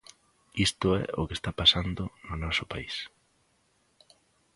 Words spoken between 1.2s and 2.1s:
o que está pasando